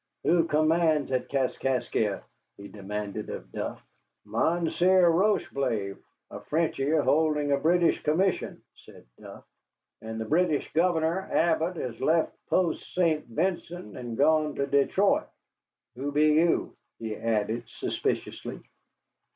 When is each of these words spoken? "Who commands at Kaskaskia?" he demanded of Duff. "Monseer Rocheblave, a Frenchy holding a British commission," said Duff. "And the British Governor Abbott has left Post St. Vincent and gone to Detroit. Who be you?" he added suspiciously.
"Who 0.23 0.45
commands 0.47 1.11
at 1.11 1.29
Kaskaskia?" 1.29 2.23
he 2.57 2.67
demanded 2.67 3.29
of 3.29 3.51
Duff. 3.51 3.79
"Monseer 4.25 5.07
Rocheblave, 5.11 5.95
a 6.31 6.39
Frenchy 6.39 6.89
holding 6.89 7.51
a 7.51 7.57
British 7.57 8.01
commission," 8.01 8.63
said 8.77 9.05
Duff. 9.19 9.43
"And 10.01 10.19
the 10.19 10.25
British 10.25 10.73
Governor 10.73 11.29
Abbott 11.31 11.75
has 11.75 12.01
left 12.01 12.33
Post 12.47 12.91
St. 12.95 13.25
Vincent 13.27 13.95
and 13.95 14.17
gone 14.17 14.55
to 14.55 14.65
Detroit. 14.65 15.27
Who 15.95 16.11
be 16.11 16.29
you?" 16.33 16.75
he 16.97 17.15
added 17.15 17.65
suspiciously. 17.67 18.59